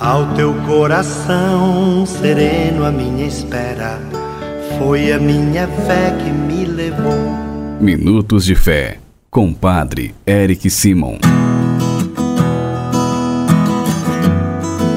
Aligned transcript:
Ao 0.00 0.34
teu 0.34 0.52
coração 0.66 2.04
sereno, 2.04 2.84
a 2.84 2.90
minha 2.90 3.24
espera 3.28 4.00
foi 4.76 5.12
a 5.12 5.20
minha 5.20 5.68
fé 5.68 6.10
que 6.18 6.30
me 6.30 6.64
levou. 6.64 7.14
Minutos 7.80 8.44
de 8.44 8.56
Fé, 8.56 8.98
com 9.30 9.54
Padre 9.54 10.12
Eric 10.26 10.68
Simon. 10.68 11.18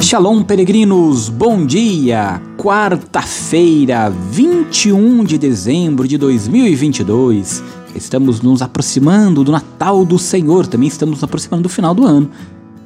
Shalom, 0.01 0.41
peregrinos, 0.41 1.29
bom 1.29 1.63
dia! 1.63 2.41
Quarta-feira, 2.57 4.09
21 4.09 5.23
de 5.23 5.37
dezembro 5.37 6.07
de 6.07 6.17
2022. 6.17 7.63
Estamos 7.93 8.41
nos 8.41 8.63
aproximando 8.63 9.43
do 9.43 9.51
Natal 9.51 10.03
do 10.03 10.17
Senhor, 10.17 10.65
também 10.65 10.87
estamos 10.87 11.17
nos 11.17 11.23
aproximando 11.23 11.61
do 11.61 11.69
final 11.69 11.93
do 11.93 12.03
ano, 12.03 12.31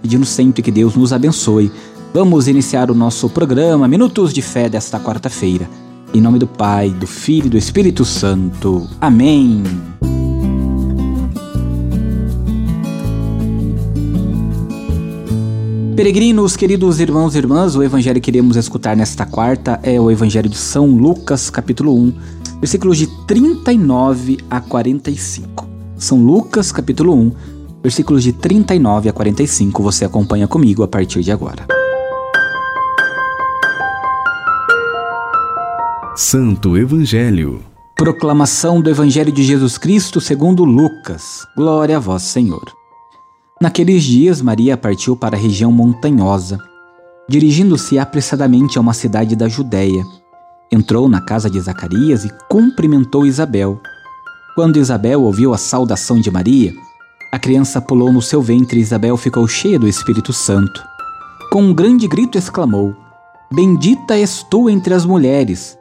pedindo 0.01 0.25
sempre 0.25 0.61
que 0.61 0.71
Deus 0.71 0.93
nos 0.97 1.13
abençoe. 1.13 1.71
Vamos 2.13 2.49
iniciar 2.49 2.91
o 2.91 2.93
nosso 2.93 3.29
programa 3.29 3.87
Minutos 3.87 4.33
de 4.33 4.41
Fé 4.41 4.67
desta 4.67 4.99
quarta-feira. 4.99 5.69
Em 6.13 6.19
nome 6.19 6.39
do 6.39 6.45
Pai, 6.45 6.89
do 6.89 7.07
Filho 7.07 7.47
e 7.47 7.49
do 7.51 7.57
Espírito 7.57 8.03
Santo. 8.03 8.85
Amém. 8.99 9.63
Peregrinos, 15.95 16.57
queridos 16.57 16.99
irmãos 16.99 17.33
e 17.33 17.37
irmãs, 17.37 17.77
o 17.77 17.83
evangelho 17.83 18.19
que 18.19 18.29
iremos 18.29 18.57
escutar 18.57 18.97
nesta 18.97 19.25
quarta 19.25 19.79
é 19.81 19.97
o 19.97 20.11
evangelho 20.11 20.49
de 20.49 20.57
São 20.57 20.87
Lucas, 20.87 21.49
capítulo 21.49 21.95
1, 21.95 22.13
versículos 22.59 22.97
de 22.97 23.07
39 23.25 24.39
a 24.49 24.59
45. 24.59 25.65
São 25.95 26.21
Lucas, 26.21 26.73
capítulo 26.73 27.13
1, 27.13 27.31
versículos 27.81 28.21
de 28.21 28.33
39 28.33 29.07
a 29.07 29.13
45. 29.13 29.81
Você 29.81 30.03
acompanha 30.03 30.45
comigo 30.45 30.83
a 30.83 30.89
partir 30.89 31.21
de 31.21 31.31
agora. 31.31 31.80
Santo 36.23 36.77
Evangelho. 36.77 37.63
Proclamação 37.97 38.79
do 38.79 38.91
Evangelho 38.91 39.31
de 39.31 39.41
Jesus 39.41 39.79
Cristo 39.79 40.21
segundo 40.21 40.63
Lucas. 40.63 41.47
Glória 41.57 41.97
a 41.97 41.99
vós, 41.99 42.21
Senhor. 42.21 42.71
Naqueles 43.59 44.03
dias, 44.03 44.39
Maria 44.39 44.77
partiu 44.77 45.15
para 45.17 45.35
a 45.35 45.39
região 45.39 45.71
montanhosa, 45.71 46.59
dirigindo-se 47.27 47.97
apressadamente 47.97 48.77
a 48.77 48.81
uma 48.81 48.93
cidade 48.93 49.35
da 49.35 49.47
Judéia. 49.47 50.03
Entrou 50.71 51.09
na 51.09 51.19
casa 51.21 51.49
de 51.49 51.59
Zacarias 51.59 52.23
e 52.23 52.29
cumprimentou 52.47 53.25
Isabel. 53.25 53.81
Quando 54.53 54.77
Isabel 54.77 55.23
ouviu 55.23 55.55
a 55.55 55.57
saudação 55.57 56.21
de 56.21 56.29
Maria, 56.29 56.71
a 57.31 57.39
criança 57.39 57.81
pulou 57.81 58.13
no 58.13 58.21
seu 58.21 58.43
ventre 58.43 58.77
e 58.77 58.83
Isabel 58.83 59.17
ficou 59.17 59.47
cheia 59.47 59.79
do 59.79 59.87
Espírito 59.87 60.31
Santo. 60.31 60.83
Com 61.51 61.63
um 61.63 61.73
grande 61.73 62.07
grito 62.07 62.37
exclamou: 62.37 62.95
Bendita 63.51 64.15
és 64.15 64.43
tu 64.43 64.69
entre 64.69 64.93
as 64.93 65.03
mulheres 65.03 65.80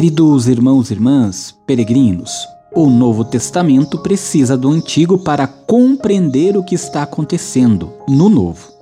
Queridos 0.00 0.48
irmãos 0.48 0.88
e 0.88 0.94
irmãs, 0.94 1.54
peregrinos, 1.66 2.32
o 2.74 2.88
Novo 2.88 3.22
Testamento 3.22 3.98
precisa 3.98 4.56
do 4.56 4.70
Antigo 4.70 5.18
para 5.18 5.46
compreender 5.46 6.56
o 6.56 6.64
que 6.64 6.74
está 6.74 7.02
acontecendo 7.02 7.92
no 8.08 8.30
Novo. 8.30 8.72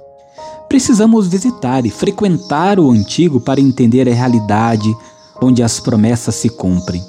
Precisamos 0.69 1.27
visitar 1.27 1.85
e 1.85 1.91
frequentar 1.91 2.79
o 2.79 2.89
Antigo 2.93 3.41
para 3.41 3.61
entender 3.61 4.09
a 4.09 4.15
realidade 4.15 4.97
onde 5.43 5.61
as 5.61 5.81
promessas 5.81 6.37
se 6.37 6.49
cumprem. 6.49 7.05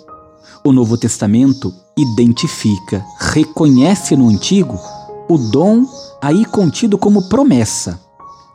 O 0.64 0.72
Novo 0.72 0.98
Testamento 0.98 1.72
identifica, 1.96 3.06
reconhece 3.20 4.16
no 4.16 4.28
Antigo 4.28 4.80
o 5.30 5.38
dom 5.38 5.86
aí 6.20 6.46
contido 6.46 6.98
como 6.98 7.30
promessa. 7.30 8.02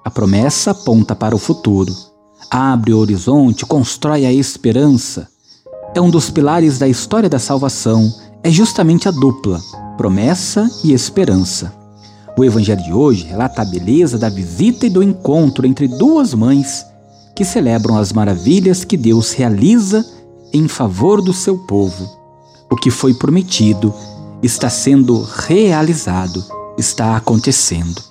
A 0.05 0.11
promessa 0.11 0.73
aponta 0.73 1.15
para 1.15 1.37
o 1.37 1.39
futuro, 1.39 1.95
abre 2.51 2.93
o 2.93 2.99
horizonte, 2.99 3.65
constrói 3.65 4.27
a 4.27 4.33
esperança 4.33 5.33
é 5.95 6.01
um 6.01 6.11
dos 6.11 6.29
pilares 6.29 6.79
da 6.79 6.89
história 6.89 7.29
da 7.29 7.39
salvação, 7.39 8.13
é 8.43 8.51
justamente 8.51 9.09
a 9.09 9.13
dupla, 9.13 9.61
promessa 9.97 10.69
e 10.83 10.93
esperança. 10.93 11.73
O 12.37 12.45
evangelho 12.45 12.83
de 12.83 12.93
hoje 12.93 13.25
relata 13.25 13.63
a 13.63 13.65
beleza 13.65 14.19
da 14.19 14.29
visita 14.29 14.87
e 14.87 14.91
do 14.91 15.03
encontro 15.03 15.65
entre 15.65 15.87
duas 15.87 16.35
mães 16.35 16.85
que 17.35 17.45
celebram 17.45 17.97
as 17.97 18.13
maravilhas 18.13 18.85
que 18.85 18.97
Deus 18.97 19.33
realiza 19.33 20.05
em 20.53 20.67
favor 20.67 21.23
do 21.23 21.33
seu 21.33 21.59
povo. 21.59 22.11
O 22.69 22.77
que 22.77 22.91
foi 22.91 23.15
prometido 23.15 23.95
está 24.43 24.69
sendo 24.69 25.23
realizado, 25.23 26.45
está 26.77 27.17
acontecendo. 27.17 28.03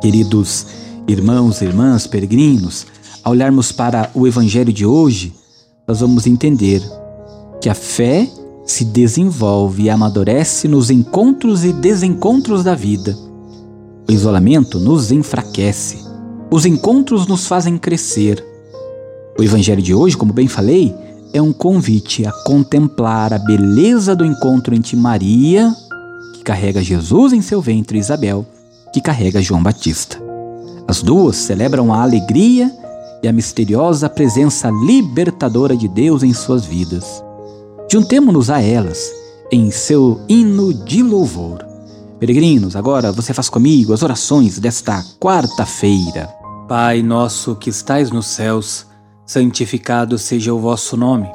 Queridos 0.00 0.66
irmãos 1.06 1.60
e 1.60 1.64
irmãs 1.64 2.08
peregrinos, 2.08 2.86
ao 3.22 3.32
olharmos 3.32 3.70
para 3.70 4.10
o 4.14 4.26
evangelho 4.26 4.72
de 4.72 4.84
hoje, 4.84 5.37
nós 5.88 6.00
vamos 6.00 6.26
entender 6.26 6.82
que 7.62 7.70
a 7.70 7.74
fé 7.74 8.28
se 8.66 8.84
desenvolve 8.84 9.84
e 9.84 9.90
amadurece 9.90 10.68
nos 10.68 10.90
encontros 10.90 11.64
e 11.64 11.72
desencontros 11.72 12.62
da 12.62 12.74
vida. 12.74 13.16
O 14.06 14.12
isolamento 14.12 14.78
nos 14.78 15.10
enfraquece, 15.10 16.04
os 16.50 16.66
encontros 16.66 17.26
nos 17.26 17.46
fazem 17.46 17.78
crescer. 17.78 18.44
O 19.38 19.42
Evangelho 19.42 19.80
de 19.80 19.94
hoje, 19.94 20.16
como 20.16 20.32
bem 20.32 20.46
falei, 20.46 20.94
é 21.32 21.40
um 21.40 21.54
convite 21.54 22.26
a 22.26 22.32
contemplar 22.32 23.32
a 23.32 23.38
beleza 23.38 24.14
do 24.14 24.26
encontro 24.26 24.74
entre 24.74 24.94
Maria, 24.94 25.74
que 26.34 26.42
carrega 26.42 26.82
Jesus 26.82 27.32
em 27.32 27.40
seu 27.40 27.62
ventre, 27.62 27.96
e 27.96 28.00
Isabel, 28.00 28.44
que 28.92 29.00
carrega 29.00 29.40
João 29.40 29.62
Batista. 29.62 30.18
As 30.86 31.02
duas 31.02 31.36
celebram 31.36 31.92
a 31.92 32.02
alegria 32.02 32.70
e 33.22 33.28
a 33.28 33.32
misteriosa 33.32 34.08
presença 34.08 34.70
libertadora 34.70 35.76
de 35.76 35.88
Deus 35.88 36.22
em 36.22 36.32
suas 36.32 36.64
vidas. 36.64 37.22
Juntemo-nos 37.90 38.50
a 38.50 38.60
elas 38.60 39.10
em 39.50 39.70
seu 39.70 40.20
hino 40.28 40.72
de 40.72 41.02
louvor. 41.02 41.64
Peregrinos, 42.18 42.76
agora 42.76 43.12
você 43.12 43.32
faz 43.32 43.48
comigo 43.48 43.92
as 43.92 44.02
orações 44.02 44.58
desta 44.58 45.02
quarta-feira. 45.20 46.28
Pai 46.68 47.02
nosso 47.02 47.56
que 47.56 47.70
estais 47.70 48.10
nos 48.10 48.26
céus, 48.26 48.86
santificado 49.24 50.18
seja 50.18 50.52
o 50.52 50.58
vosso 50.58 50.96
nome. 50.96 51.28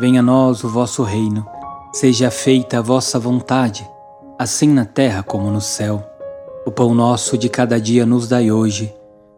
Venha 0.00 0.20
a 0.20 0.22
nós 0.22 0.64
o 0.64 0.68
vosso 0.68 1.02
reino. 1.02 1.46
Seja 1.92 2.30
feita 2.30 2.78
a 2.78 2.82
vossa 2.82 3.18
vontade, 3.18 3.86
assim 4.38 4.68
na 4.68 4.84
terra 4.84 5.22
como 5.22 5.50
no 5.50 5.60
céu. 5.60 6.02
O 6.64 6.70
pão 6.70 6.94
nosso 6.94 7.36
de 7.36 7.48
cada 7.48 7.80
dia 7.80 8.06
nos 8.06 8.28
dai 8.28 8.50
hoje 8.50 8.94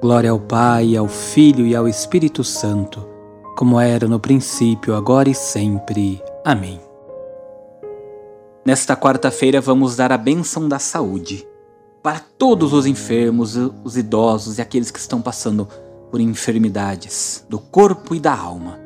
Glória 0.00 0.30
ao 0.30 0.38
Pai, 0.38 0.96
ao 0.96 1.08
Filho 1.08 1.66
e 1.66 1.74
ao 1.74 1.88
Espírito 1.88 2.44
Santo, 2.44 3.04
como 3.56 3.80
era 3.80 4.06
no 4.06 4.20
princípio, 4.20 4.94
agora 4.94 5.28
e 5.28 5.34
sempre. 5.34 6.22
Amém. 6.44 6.80
Nesta 8.64 8.94
quarta-feira 8.96 9.60
vamos 9.60 9.96
dar 9.96 10.12
a 10.12 10.16
bênção 10.16 10.68
da 10.68 10.78
saúde 10.78 11.44
para 12.00 12.20
todos 12.20 12.72
os 12.72 12.86
enfermos, 12.86 13.56
os 13.82 13.96
idosos 13.96 14.58
e 14.58 14.62
aqueles 14.62 14.92
que 14.92 15.00
estão 15.00 15.20
passando 15.20 15.66
por 16.12 16.20
enfermidades 16.20 17.44
do 17.48 17.58
corpo 17.58 18.14
e 18.14 18.20
da 18.20 18.36
alma. 18.36 18.78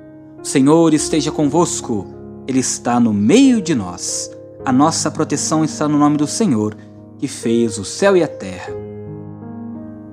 O 0.42 0.46
Senhor 0.46 0.94
esteja 0.94 1.30
convosco, 1.30 2.06
Ele 2.48 2.60
está 2.60 2.98
no 2.98 3.12
meio 3.12 3.60
de 3.60 3.74
nós. 3.74 4.30
A 4.64 4.72
nossa 4.72 5.10
proteção 5.10 5.62
está 5.62 5.86
no 5.86 5.98
nome 5.98 6.16
do 6.16 6.26
Senhor, 6.26 6.74
que 7.18 7.28
fez 7.28 7.78
o 7.78 7.84
céu 7.84 8.16
e 8.16 8.22
a 8.22 8.28
terra. 8.28 8.81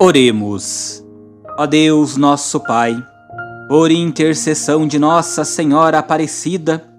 Oremos. 0.02 1.04
Ó 1.58 1.66
Deus, 1.66 2.16
nosso 2.16 2.62
Pai, 2.62 2.96
por 3.68 3.92
intercessão 3.92 4.88
de 4.88 4.98
Nossa 4.98 5.44
Senhora 5.44 6.00
Aparecida 6.00 6.90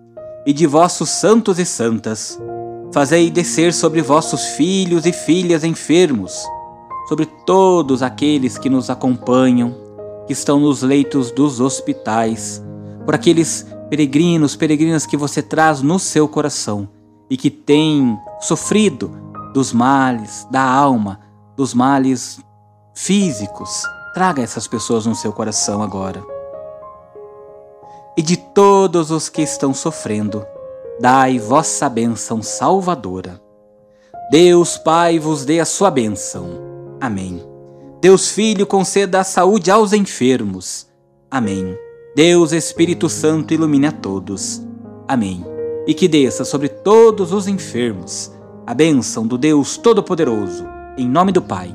e 0.45 0.53
de 0.53 0.67
vossos 0.67 1.09
santos 1.09 1.59
e 1.59 1.65
santas, 1.65 2.39
fazei 2.93 3.31
descer 3.31 3.73
sobre 3.73 4.03
vossos 4.03 4.49
filhos 4.49 5.07
e 5.07 5.15
filhas 5.15 5.65
enfermos, 5.65 6.45
sobre 7.09 7.25
todos 7.47 8.03
aqueles 8.03 8.59
que 8.59 8.69
nos 8.69 8.91
acompanham, 8.91 9.75
que 10.27 10.35
estão 10.35 10.61
nos 10.61 10.83
leitos 10.83 11.31
dos 11.31 11.59
hospitais, 11.59 12.63
por 13.07 13.15
aqueles 13.15 13.67
peregrinos, 13.89 14.55
peregrinas 14.55 15.07
que 15.07 15.17
você 15.17 15.41
traz 15.41 15.81
no 15.81 15.99
seu 15.99 16.29
coração 16.29 16.87
e 17.31 17.37
que 17.39 17.49
têm 17.49 18.19
sofrido 18.43 19.11
dos 19.55 19.73
males 19.73 20.47
da 20.51 20.63
alma, 20.63 21.19
dos 21.57 21.73
males 21.73 22.39
físicos. 23.05 23.83
Traga 24.15 24.43
essas 24.43 24.67
pessoas 24.67 25.07
no 25.07 25.15
seu 25.15 25.33
coração 25.33 25.83
agora 25.83 26.23
e 28.21 28.23
de 28.23 28.37
todos 28.37 29.11
os 29.11 29.31
que 29.31 29.41
estão 29.41 29.73
sofrendo, 29.73 30.45
dai 31.01 31.39
vossa 31.39 31.89
bênção 31.89 32.43
salvadora. 32.43 33.41
Deus 34.31 34.77
Pai 34.77 35.19
vos 35.19 35.47
dê 35.47 35.59
a 35.59 35.65
sua 35.65 35.91
bênção. 35.91 36.47
Amém. 37.01 37.43
Deus 37.99 38.29
Filho 38.29 38.67
conceda 38.67 39.21
a 39.21 39.25
saúde 39.25 39.71
aos 39.71 39.95
enfermos. 39.95 40.87
Amém. 41.31 41.75
Deus 42.15 42.53
Espírito 42.53 43.09
Santo 43.09 43.55
ilumine 43.55 43.87
a 43.87 43.93
todos. 43.93 44.63
Amém. 45.09 45.43
E 45.87 45.95
que 45.95 46.07
desça 46.07 46.45
sobre 46.45 46.69
todos 46.69 47.33
os 47.33 47.49
enfermos 47.49 48.31
a 48.67 48.75
bênção 48.75 49.27
do 49.27 49.39
Deus 49.39 49.79
Todo-Poderoso, 49.79 50.67
em 50.99 51.09
nome 51.09 51.33
do 51.33 51.41
Pai, 51.41 51.75